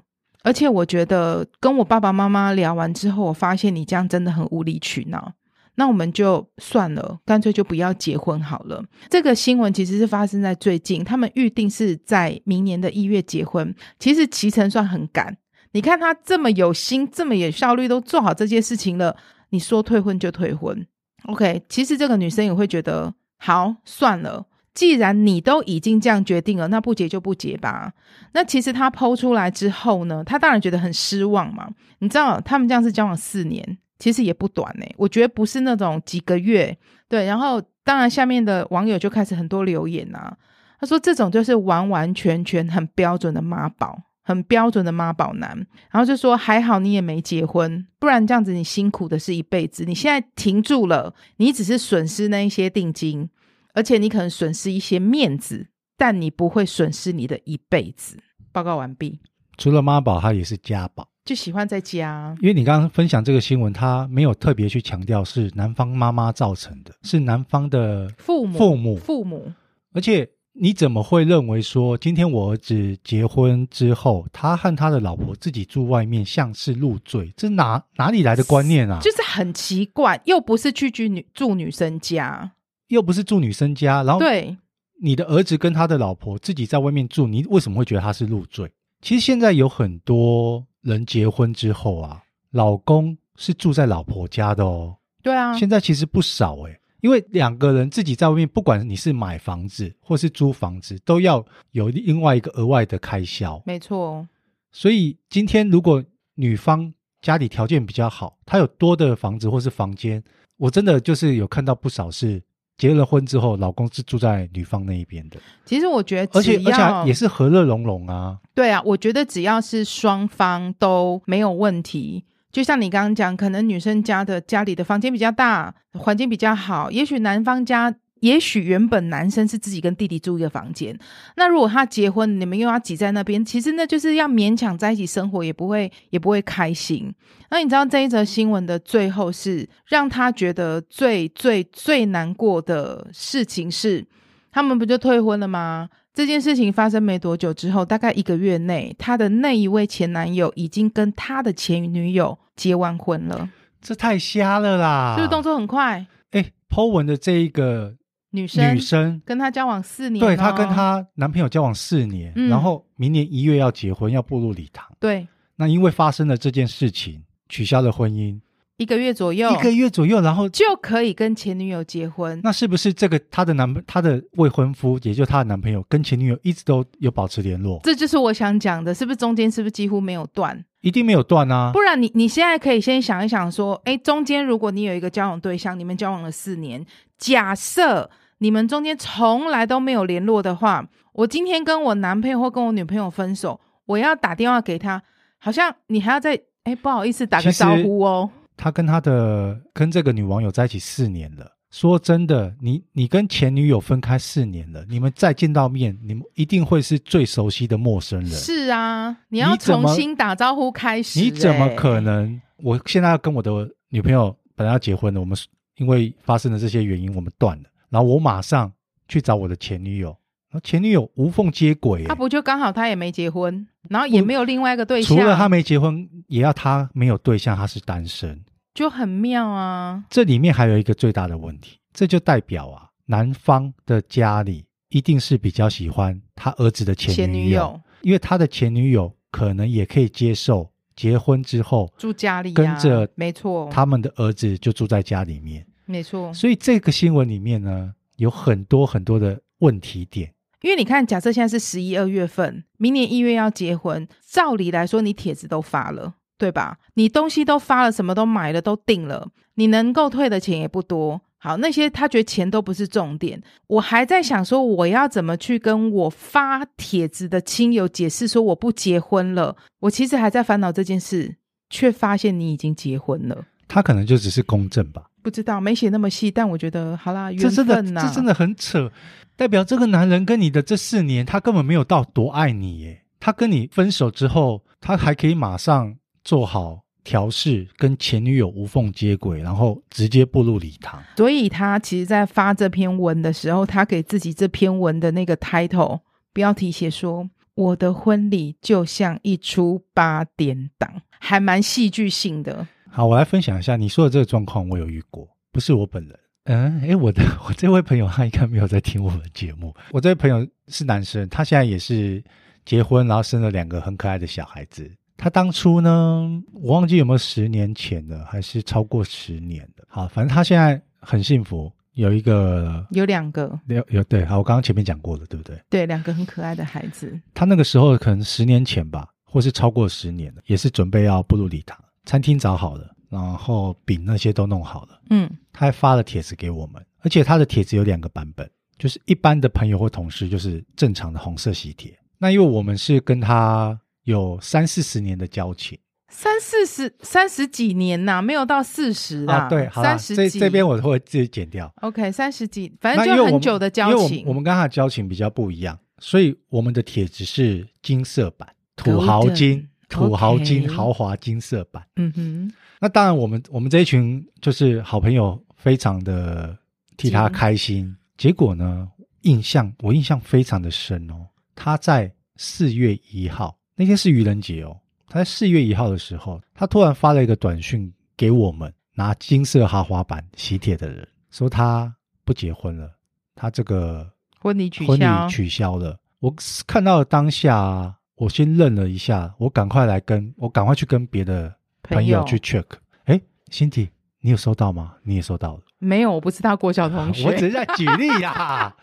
[0.44, 5.34] 而且我觉得跟我爸爸妈妈聊完之后，我发现你这样真的很无理取闹。
[5.76, 8.84] 那我们就算了，干脆就不要结婚好了。
[9.10, 13.74] 这个新闻其实是发生在最近，他们预定是在明年的一月结婚。
[13.98, 15.38] 其实齐程算很赶。
[15.72, 19.16] 你看他这么有心，这么有效率，都做好这些事情了，
[19.52, 20.86] 你说退婚就退婚。
[21.28, 24.48] OK，其实这个女生也会觉得，好，算了。
[24.80, 27.92] 既然你都已经这样决定了，那不结就不结吧。
[28.32, 31.68] 那其实他剖出来之后呢，他当然觉得很失望嘛。
[31.98, 34.86] 你知道他们这样是交往四年，其实也不短呢。
[34.96, 36.78] 我觉得不是那种几个月，
[37.10, 37.26] 对。
[37.26, 40.38] 然后当然下面的网友就开始很多留言啊，
[40.80, 45.50] 他说这种就是完完全全很标准的妈宝，很标准的妈宝男。
[45.92, 49.84] 然后就说还好你也没结婚，不然这样子你辛苦的是一辈子。
[49.84, 53.30] 你现在停住了，你只是损失那一些定金。
[53.74, 58.18] 而且你可能损失一些面子，但你不会损失你的一辈子。
[58.52, 59.20] 报告完毕。
[59.58, 62.36] 除了妈宝，他也是家宝，就喜欢在家。
[62.42, 69.54] 因为你刚刚分享这个新闻，他没有特别去强调是男方妈妈造成的，是男方的父母父母父母。
[69.94, 77.34] 而且你怎么会认为说，今天我儿子结婚之后，他和他的老婆自己住外面，像是入赘？
[77.36, 79.00] 这哪哪里来的观念啊？
[79.02, 82.54] 就是很奇怪，又不是去居女住女生家。
[82.90, 84.56] 又不是住女生家，然后对
[85.02, 88.70] 你的儿子跟他的老婆自己在外面住，你为什么会觉得他是入赘？
[89.02, 92.22] 其实现在有很多人结婚之后啊，
[92.52, 94.98] 老公是住在老婆家的哦。
[95.24, 103.62] 对啊，现在其实不少诶，因为两个人自己在外面，不管你是买房子或是租房子，都要有另外一个额外的开销。
[103.66, 104.28] 没错，
[104.72, 106.04] 所以今天如果
[106.36, 110.22] 女方家里条件比较好，她有多的房子或是房间，
[110.58, 112.42] 我真的就是有看到不少是。
[112.80, 115.38] 结了婚之后，老公是住在女方那一边的。
[115.66, 118.40] 其实我觉得，而且而且也是和乐融融啊。
[118.56, 127.94] 对啊，我觉得只要是双方都没有问题，就像你刚刚讲，可能女生家的家里的房间比较大，环境比较好，也许男方家。
[128.22, 130.98] 也许原本男生是自己跟弟弟住一个房间，
[131.36, 137.14] 那如果他结婚，你们又要挤在那边，其实那就是要勉强在一起生活，也不会也不会开心。
[137.50, 144.06] 那你知道这一则新闻的最后是让他觉得最最最难过的事情是，
[144.52, 145.90] 他们不就退婚了吗？
[146.14, 153.50] 这件事情发生没多久之后，大概一个月内，他的那一位前男友已经跟他的前女友结完婚了。
[153.82, 155.14] 这太瞎了啦！
[155.16, 156.06] 是不是动作很快？
[156.32, 157.96] 哎，po 文的这一个。
[158.32, 164.86] 女生女生跟她交往四年，对，她跟她男朋友交往四年，嗯，然后明年一月要结婚，要步入礼堂。
[165.00, 168.40] 对，那因为发生了这件事情，取消了婚姻，
[168.78, 172.40] 一个月左右，一个月左右，然后就可以跟前女友结婚。
[172.44, 177.82] 那是不是这个她的男她的未婚夫，也就是她的男朋友，跟前女友一直都有保持联络？
[177.84, 180.64] 这就是我想讲的，是不是中间是不是几乎没有断？
[180.82, 181.72] 一定没有断啊！
[181.74, 186.86] 不然你你现在可以先想一想，说，哎，中间如果你有一个交往对象，你们交往了四年，
[187.18, 188.10] 假设。
[188.40, 195.02] 你们中间从来都没有联络的话，我今天跟我男朋友或跟我女朋友分手，我要打电话给他，
[195.38, 198.30] 好像你还要再哎，不好意思打个招呼哦。
[198.58, 201.52] 他跟他的跟这个女网友在一起四年了。
[201.72, 208.30] 说真的，你你跟前女友分开四年了，你们再见到面，你们一定会是最熟悉的陌生人。
[208.32, 211.20] 是啊，你要重新打招呼开始。
[211.20, 212.42] 你怎么可能？
[212.64, 215.38] 我现在要跟我的女朋友本来要结婚了，我们
[215.78, 217.69] 因为发生了这些原因，我们断了。
[217.90, 218.72] 然后我马上
[219.08, 220.10] 去找我的前女友，
[220.50, 222.06] 然后前女友无缝接轨。
[222.06, 225.18] 他不就刚好他也没结婚，然后也没有另外一个对象。
[225.18, 228.44] 除了他没结婚，也要他没有对象，他是单身。
[228.76, 230.04] 就很妙啊！
[230.10, 246.34] 这里面还有一个最大的问题，这就代表啊，男方的家里一定是比较喜欢他儿子的前女友，因为他的前女友可能也可以接受结婚之后住家里，跟着没错，他们的儿子就住在家里面，没错。
[246.34, 250.34] 所以这个新闻里面呢，有很多很多的问题点。
[250.62, 256.16] 因为你看，假设现在是十一二月份，明年一月要结婚，照理来说，你帖子都发了。
[256.38, 256.78] 对吧？
[256.94, 261.20] 你东西都发了，什么都买了，都定了，你能够退的钱也不多。
[261.38, 263.44] 好，那些他觉得钱都不是重点。
[263.68, 269.58] 我还在想说，我要怎么去跟我发帖子的亲友解释说我不结婚了。
[269.82, 271.36] 我其实还在烦恼这件事，
[271.70, 273.48] 却发现你已经结婚了。
[273.68, 275.10] 他可能就只是公证吧？
[275.22, 276.30] 不知道，没写那么细。
[276.32, 278.92] 但我觉得，好啦，缘分呐，这真的，这真的很扯。
[279.36, 283.04] 代表这个男人跟你的这四年，他根本没有到多爱你耶。
[283.20, 285.96] 他跟你分手之后，他还可以马上。
[286.22, 291.02] 做好调试，跟前女友无缝接轨，然后直接步入礼堂。
[291.16, 296.02] 所以他其实，在发这篇文的时候，他给自己这篇文的那个 title
[296.34, 306.20] 标题写说：“我的婚礼就像一出八点档，还蛮戏剧性的。”好，我来分享一下你说的这个状况，我有遇过，不是我本人。
[306.46, 309.74] 嗯，诶，我的 我这位朋友他应该没有在听我们节目。
[309.92, 312.24] 我这位朋友是男生，他现在也是
[312.66, 314.90] 结婚，然后生了两个很可爱的小孩子。
[315.16, 319.84] 他当初呢，我忘记有没有十年前的，还是超过十年的。
[319.88, 324.26] 好，反正他现在很幸福，有一个，有两个，有有对。
[324.26, 325.62] 好，我刚刚前面讲过了，对不对？
[325.70, 327.20] 对，两个很可爱的孩子。
[327.34, 335.02] 他那个时候可能十年前吧，或是超过十年了，也是准备要步入礼堂，餐厅找好了，然后饼那些都弄好了。
[335.10, 341.98] 嗯，他还发了帖子给我们，而且他的帖子有两个版本，就是一般的朋友或同事，就是正常的红色喜帖。
[342.18, 343.80] 那因为我们是跟他。
[344.06, 349.48] 有三四十年的交情，三四十三十几年呐、啊，没有到四十啊。
[349.48, 350.40] 对，好三十几。
[350.40, 351.72] 这这边我会自己剪掉。
[351.82, 354.20] OK，三十几，反正就很久的交情。
[354.20, 361.86] 因为我们跟他的交情比较不一样，所以我们的帖子是金色版，土豪金，土豪金，okay、豪华金色版。
[361.98, 362.54] 嗯哼。
[362.80, 366.58] 那当然，我们我们这一群就是好朋友，非常的
[366.96, 367.94] 替他开心。
[368.18, 368.88] 结果呢，
[369.24, 371.28] 印象我印象非常的深哦。
[371.56, 373.58] 他在四月一号。
[373.76, 381.94] 那天是愚人节哦，他在四月一号的时候，他突然发了一个短讯给我们拿金色豪华版喜帖的人，说他
[382.26, 382.92] 不结婚了，
[383.36, 385.98] 他这个婚礼取消，婚礼取消了。
[386.20, 386.34] 我
[386.68, 392.66] 看到了当下啊，我先愣了一下，我赶快来跟我赶快去跟别的朋友去 check。
[393.06, 393.88] 哎，Cindy，
[394.20, 394.96] 你有收到吗？
[395.04, 395.62] 你也收到了？
[395.78, 398.76] 没有，我不是他郭晓同学， 我只是在举例呀、啊。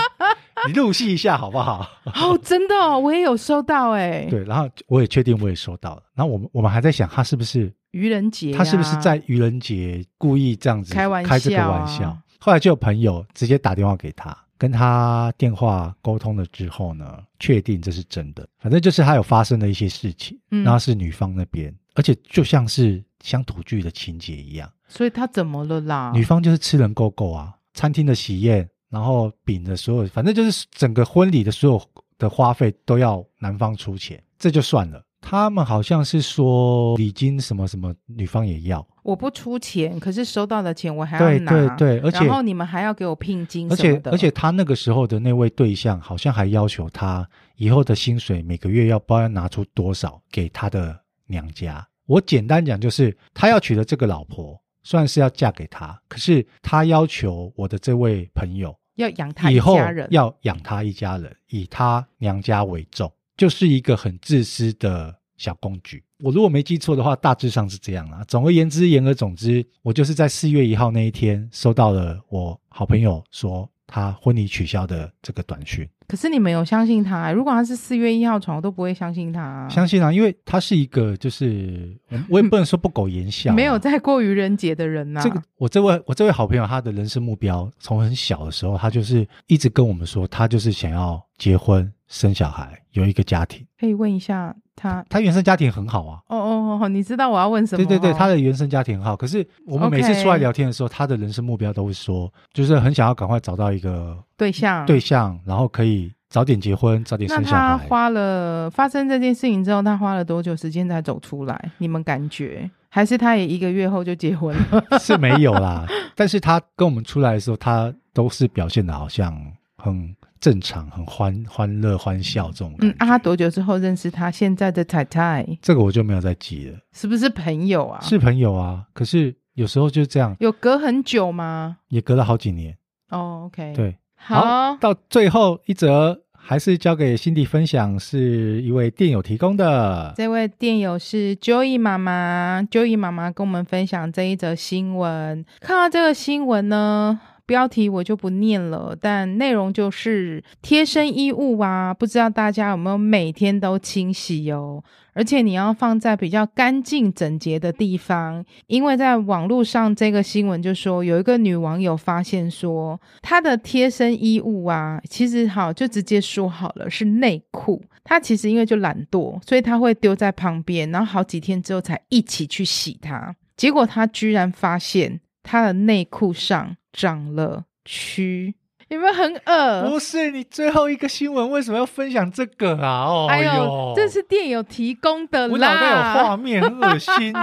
[0.68, 1.88] 你入戏一下好不好？
[2.04, 4.26] 哦，真的，哦，我也有收到哎。
[4.28, 6.02] 对，然后我也确定我也收到了。
[6.14, 8.52] 然后我们我们还在想，他是不是愚人节？
[8.52, 12.14] 他是不是在愚人节故意这样子开玩笑，开这个玩笑？
[12.38, 18.46] 后来就有朋友直接打电话给他，跟他电话沟通了之后呢，确定这是真的。
[18.58, 24.70] 反正就是他有发生的一些事情，嗯，然后是女方那边，而且就像是乡土剧的情节一样。
[24.88, 26.12] 所以他怎么了啦？
[26.14, 28.68] 女方就是吃人够够啊，餐厅的喜宴。
[28.88, 31.82] 然后饼的所有，反正就是整个婚礼的所有
[32.18, 35.04] 的花费都要男方出钱，这就算了。
[35.28, 38.86] 他们好像是说礼金什么什么，女方也要。
[39.02, 41.50] 我不出钱，可是收到的钱我还要拿。
[41.50, 43.68] 对对对，而且然后你们还要给我聘金。
[43.68, 51.84] 而且而且他那个时候的那位对象好像还要求他以后的薪水每个月要不知道要拿出多少给他的娘家。
[52.06, 54.56] 我简单讲就是，他要娶的这个老婆。
[54.84, 66.02] 算是要嫁给他，可是他要求我的这位朋友要养他一家人，要养他一家人，以他娘家为重，就是一个很自私的小工具。
[66.20, 68.24] 我如果没记错的话，大致上是这样啦。
[68.26, 75.86] 总而言之，言而总之，我就是在四月一号那一天收到了我好朋友说他婚礼取消的这个短讯。
[76.08, 77.32] 可是你没有相信他？
[77.32, 79.68] 如果他是四月一号传，我都不会相信他啊。
[79.68, 81.94] 相信啊，因为他是一个，就是
[82.30, 85.20] 我也不能说不苟言笑啊， 没有在过愚人节的人呐。
[85.20, 93.66] 这个我这位我这位好朋友，他的人生目标从很小的时候，他就是一直跟我们说，他就是想要结婚、生小孩、有一个家庭。
[93.78, 96.20] 可以问一下他，他原生家庭很好啊。
[96.28, 97.84] 哦哦哦，你知道我要问什么？
[97.84, 99.16] 对对对，他的原生家庭很好。
[99.16, 106.12] 可是我们每次出来聊天的时候他的人生目标都会说，就是很想要赶快找到一个对象，对象，然后可以。
[106.28, 107.62] 早点结婚，早点生小孩。
[107.62, 111.70] 那他花了发生这件事情之后，他花了多久时间才走出来？
[111.78, 112.68] 你们感觉？
[112.88, 114.84] 还是他也一个月后就结婚了？
[114.98, 115.86] 是没有啦，
[116.16, 119.32] 但是他跟我们出来的时候，他都是表现的好像
[119.76, 120.14] 很
[120.46, 122.72] 正常、很欢欢乐、欢笑这种。
[122.78, 125.44] 嗯，啊，他多久之后认识他现在的太太？
[125.60, 126.78] 这个我就没有再记了。
[126.92, 128.00] 是不是朋友啊？
[128.00, 130.36] 是朋友啊，可是有时候就这样。
[130.38, 131.78] 有隔很久吗？
[131.88, 132.76] 也隔了好几年。
[133.10, 133.96] 哦，OK，对。
[134.14, 140.14] 好，好，到最后一则还是交给辛迪分享，是一位电友提供的。
[140.16, 145.44] 这位电友是 Joey 妈妈，Joey 妈妈跟我们分享这一则新闻。
[145.58, 154.82] 看到这个新闻呢，标题我就不念了，但内容就是贴身衣物啊，不知道大家有没有每天都清洗哦？
[155.14, 178.54] 而且你要放在比较干净整洁的地方，因为在网络上这个新闻就说有一个女网友发现说，她的贴身衣物啊，其实好就直接说好了是内裤，她其实因为就懒惰，所以她会丢在旁边，然后好几天之后才一起去洗它，结果她居然发现她的内裤上长了蛆。
[178.88, 179.90] 有没有很恶？
[179.90, 183.04] 不是，你最后一个新闻为什么要分享这个啊？
[183.04, 187.40] 哦，哎呦，这是电友提供的啦，我脑袋有画面，很 恶心呢。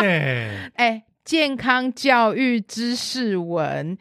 [0.76, 3.98] 哎，健康教育知识文，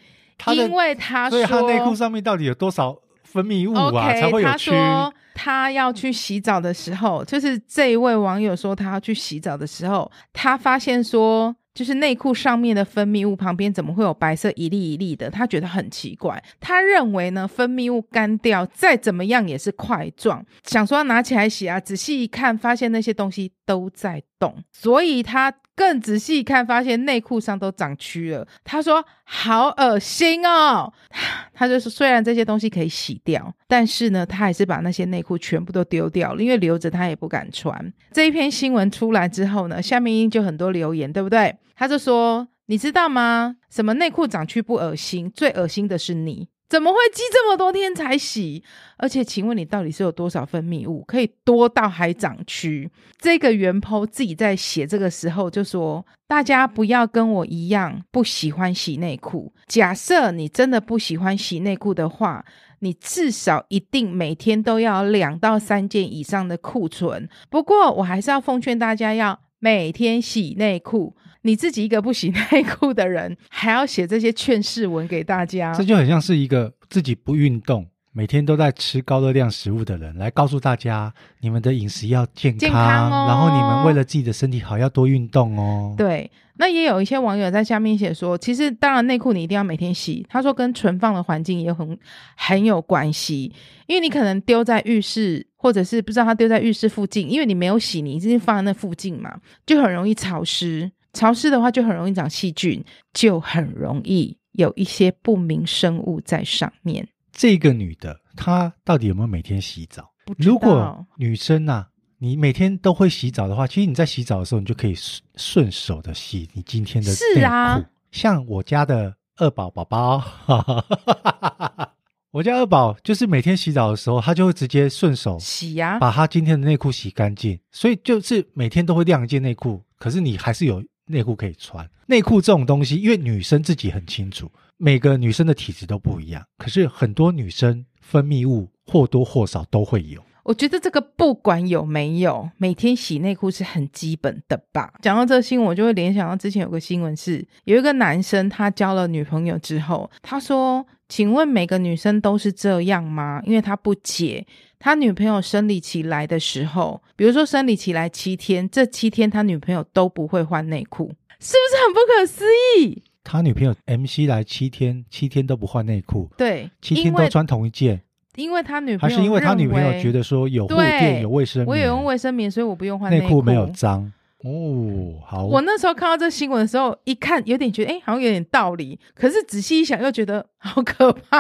[0.54, 4.52] 因为他说，所以他内裤上面到底有多少分泌物啊？Okay, 才会有蛆？
[4.52, 11.56] 他说他要去洗澡的时候，就是这一位网友说他要去洗澡的时候，他发现说。
[11.74, 15.30] 就是内裤上面的分泌物旁边怎么会有白色一粒一粒的？
[15.30, 16.42] 他觉得很奇怪。
[16.60, 21.80] 他认为呢，分泌物干掉再怎么样也是块状，想说要拿起来洗啊。
[21.80, 24.22] 仔细一看，发现那些东西都在
[24.70, 25.52] 所以他。
[25.74, 28.46] 更仔细看，发现内裤上都长蛆了。
[28.62, 30.92] 他说：“好恶心哦！”
[31.54, 41.56] 他就是：“虽然这些东西可以洗掉，但是呢，他还是把那些内裤全部都丢掉了，因为留着他也不敢穿。”这一篇新闻出来之后呢，下面就很多留言，对不对？
[41.74, 43.56] 他就说：“你知道吗？
[43.70, 45.32] 什么内裤长蛆不恶心？
[45.34, 48.64] 最恶心的是你。”怎么会积这么多天才洗？
[48.96, 52.88] 而且，请问你到底是有多少分泌物可以多到还长蛆？
[53.18, 59.52] 这个原剖自己在写这个时候就说：大家不要跟我一样不喜欢洗内裤。
[59.66, 62.42] 假设你真的不喜欢洗内裤的话，
[62.78, 67.28] 你至少一定每天都要两到三件以上的库存。
[67.50, 71.14] 不过，我还是要奉劝大家要每天洗内裤。
[71.42, 85.94] 你自己一个不洗内裤的人，还要写这些劝世文给大家，这就很像是一个自己不运动、每天都在吃高热量食物的人，来告诉大家，你们的饮食要健康，健康哦，然后你们为了自己的身体好，要多运动哦。
[85.96, 91.98] 对，那也有一些网友在下面写说，其实当然内裤你一定要每天洗，他说跟存放的环境也很
[92.36, 93.52] 很有关系，
[93.86, 100.92] 因为你可能丢在浴室，或者是不知道他丢在浴室附近，因为你没有洗，你一直放在那附近嘛，就很容易潮湿。
[101.12, 102.82] 潮湿的话就很容易长细菌，
[103.12, 107.06] 就很容易有一些不明生物在上面。
[107.30, 110.10] 这个女的她到底有没有每天洗澡？
[110.38, 111.88] 如果女生啊，
[112.18, 114.94] 你每天都会洗澡的话，其实你在洗澡的时候，你就可以
[115.36, 117.40] 顺手的洗你今天的内裤。
[117.40, 120.22] 是啊，像我家的二宝宝宝，
[122.32, 127.58] 我家二宝就是每天洗澡的时候，他就会直接顺手洗呀，把他今天的内裤洗干净。
[127.70, 130.82] 所以就是每天都会晾一件内裤，可是你还是有。
[131.06, 136.44] 内裤可以穿，内裤这种东西，因为女生自己很清楚，每个女生的体质都不一样。
[136.58, 140.22] 可是很多女生分泌物或多或少都会有。
[140.44, 144.92] 我觉得这个不管有没有，每天洗内裤是很基本的吧。
[145.00, 154.44] 讲到这个新闻，我就会联想到之前有个新闻是，有一个男生他交了女朋友之后，他说：“请问每个女生都是这样吗？”因为他不解。
[154.84, 161.06] 他女朋友生理期来的时候，比如说生理期来七天，这七天他女朋友都不会换内裤，
[161.38, 162.44] 是不是很不可思
[162.76, 163.00] 议？
[163.22, 168.02] 他女朋友 MC 来七天，七天都不换内裤，对，七天都穿同一件，
[168.34, 174.12] 因为他女朋友还是因为他女朋友觉得说有护垫有卫生棉，我有用卫生棉，所以我不用换内裤，内裤没有脏。
[174.42, 175.22] 哦。
[175.24, 181.38] 好，我那时候看到这新闻的时候，一看有点觉得哎，好像有点道理，可是仔细一想又觉得好可怕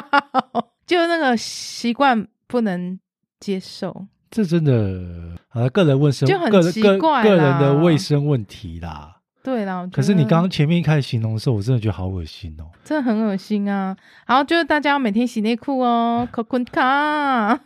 [0.52, 0.68] 哦。
[0.86, 2.98] 就那个习惯不能
[3.42, 4.06] 接受。
[4.30, 9.16] 这真的，啊，个人卫生就很奇怪个个人的卫生问题啦。
[9.42, 13.96] 对啦，可是你刚刚前面一开始形容的时候，我真的觉得好恶心哦，真的很恶心啊。
[14.24, 17.58] 然后就是大家要每天洗内裤哦， 可坤卡。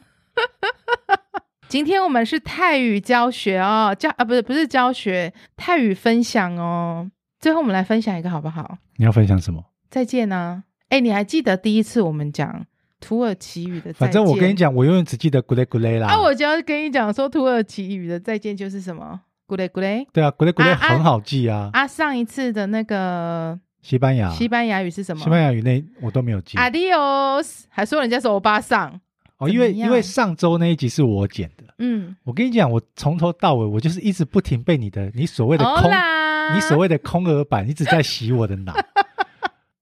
[1.69, 7.11] 今天我们是泰语教学哦，教啊不是不是教学，泰语分享哦。
[7.39, 8.79] 最后我们来分享一个好不好？
[8.97, 9.63] 你要分享什么？
[9.91, 10.65] 再见啊！
[10.89, 12.65] 哎，你还记得第一次我们讲
[13.01, 13.95] 土耳其语的再见？
[13.95, 16.09] 反正我跟你讲，我永远只记得 “good good 啦。
[16.09, 20.09] 啊，我就要跟你讲说土耳其语的再见就是什么？“good day good。
[20.13, 21.71] 对啊，“good good 很好记啊。
[21.73, 25.23] 啊，上一次的那个西班牙，西班牙语是什么？
[25.23, 26.57] 西班牙语那我都没有记。
[26.57, 29.01] Adios，还说人家是欧巴桑。
[29.39, 35.91] 哦，因为因为上周那一集是我剪的，嗯，我跟你讲，我从头到尾我就是一直不停被你的你所谓的空，
[36.55, 38.73] 你所谓的空耳板一直在洗我的脑，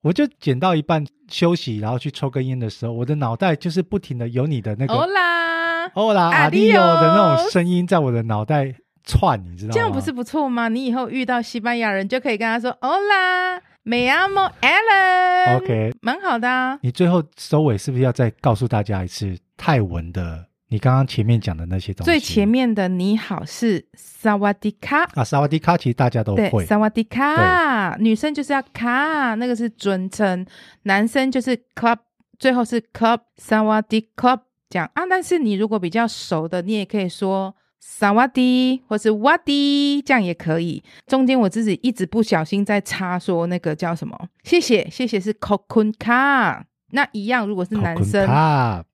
[0.04, 9.72] 我就剪到一半休息，然后去抽根烟的时候，我的脑袋就是不停的有你的那个欧啦欧啦阿迪欧的那种声音在我的脑袋窜，你知道吗？
[9.72, 10.68] 这样不是不错吗？
[10.68, 13.58] 你以后遇到西班牙人就可以跟他说欧啦。
[13.86, 16.78] Me llamo Ellen，OK，蛮好的啊。
[16.82, 20.46] 你最后收尾是不是要再告诉大家一次泰文的？
[20.68, 22.10] 你刚刚前面讲的那些东西。
[22.10, 26.64] 最前面的你好是萨瓦迪卡啊，萨瓦迪卡其实大家都会。
[26.64, 30.44] 萨瓦迪卡，女生就是要卡，那个是尊称，
[30.84, 31.98] 男生就是 club，
[32.38, 35.04] 最后是 club，萨瓦迪 club 这样啊。
[35.08, 37.54] 但是你如果比较熟的，你也可以说。
[37.86, 40.82] 萨瓦迪，或是瓦迪，这样也可以。
[41.06, 44.18] 中间我自己一直不小心在插说那个叫什么？
[44.42, 46.62] 谢谢，谢谢是 kokun ka。
[46.92, 48.26] 那一样，如果是男生，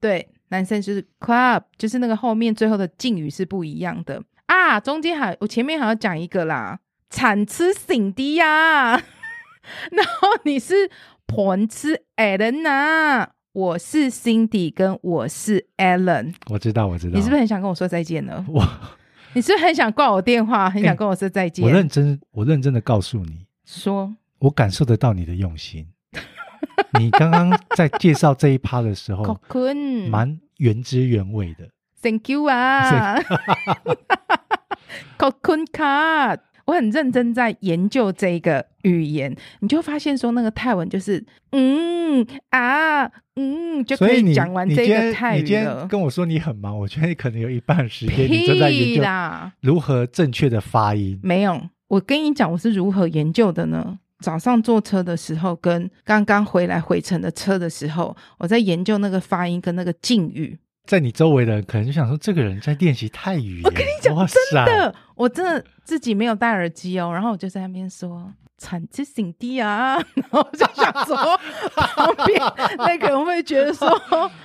[0.01, 4.79] 对，男生就是 club，就是那个后面最后的敬语是不一样的啊。
[4.79, 6.79] 中间还我前面还要讲一个啦，
[7.09, 8.93] 产吃醒迪呀，
[9.91, 10.91] 然后你是
[11.27, 13.31] 盘吃艾伦呐。
[13.53, 16.35] 我是 Cindy，跟我是 Allen，。
[16.49, 17.17] 我知道，我知道。
[17.17, 18.47] 你是不是很想跟我说再见呢？
[18.49, 18.65] 我，
[19.35, 21.65] 你是不是很想挂我电话，很想跟我说再见？
[21.67, 25.85] 欸、我认真，我认真的告诉你，说，我感受得到你的用心。
[26.99, 29.39] 你刚刚在介绍这一趴的时候，
[30.11, 31.69] 蛮原汁原味的。
[32.03, 33.19] Thank you 啊
[35.19, 36.41] ，Cocoon Card。
[36.67, 43.05] 我很认真在研究这个语言，你就发现说那个泰文就是嗯啊
[43.35, 45.43] 嗯，就可以讲完这个泰语了。
[45.43, 49.03] 你今天跟我说你很忙，我觉得你可能有一半时间你正在研究
[49.61, 51.19] 如何正确的发音。
[51.25, 53.99] 没有，我跟你讲我是如何研究的呢？
[54.21, 60.59] 早上坐车的时候，跟刚刚回来回程的车的时候，我在研究那个发音跟那个敬语。
[60.87, 63.61] 在你周围的人可能就想说，这个人在练习泰语。
[63.65, 71.17] 我跟你讲，真的，我真的自己没有戴耳机哦，然后我就在那边说“产之醒地啊”， 然后我就想说，
[71.75, 72.41] 旁边
[72.79, 73.89] 那个人会觉得说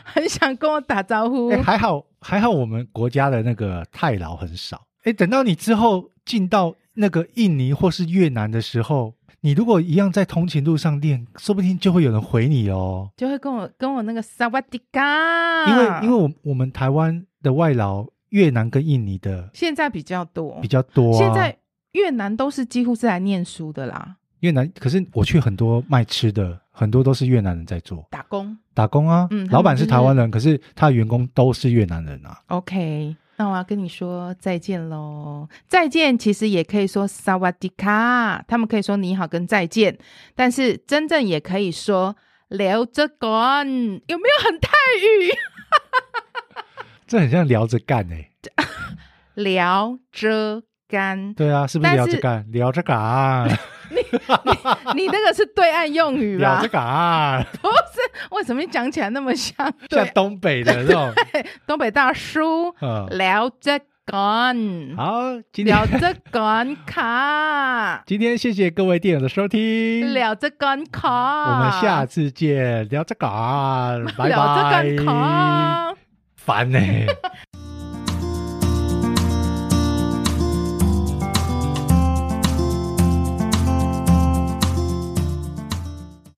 [0.03, 1.49] 很想跟我打招呼。
[1.49, 4.86] 欸、 还好，还好，我们国家的那个泰劳很少。
[4.99, 9.15] 哎、欸，等到你之后进到那个印尼或是越南的时候。
[9.46, 21.20] 你如果一样在通勤路上练，说不定就会有人回你哦，就会跟我跟我那个萨瓦迪卡，因为因为我我们台湾的外劳，越南跟印尼的现在比较多，比较多、啊。
[21.20, 21.56] 现在
[21.91, 24.16] 越南都是几乎是来念书的啦。
[24.39, 32.41] 越南可是我去很多卖吃的，很多都是越南人在做打工，打工啊，嗯，老板是台湾人，可是他的员工都是越南人啊。
[32.48, 33.16] OK。
[33.38, 35.48] 那我要跟你说再见喽！
[35.68, 39.98] 再见其实也可以说萨瓦迪卡，他们可以说你好跟再见，
[40.36, 42.16] 但是真正也可以说
[42.48, 44.70] 聊着干，有没有很泰
[45.02, 45.32] 语？
[47.06, 48.32] 这很像聊着干哎、欸，
[49.36, 52.46] 聊着干，对啊，是不是聊着干？
[52.52, 53.60] 聊着干。
[54.95, 56.59] 你那个是对岸用语吧？
[56.61, 57.99] 这个啊， 不是，
[58.32, 59.55] 为什么你讲起来那么像？
[59.89, 61.13] 像东北的那种，
[61.68, 62.74] 东北大叔。
[62.82, 64.55] 嗯，聊着干，
[64.95, 68.03] 好，今天聊着干卡。
[68.05, 74.28] 今天谢谢各位电友的收听，聊着干卡，我们下次见，聊着干，拜拜。
[74.28, 75.95] 聊这干卡，
[76.36, 76.80] 烦呢。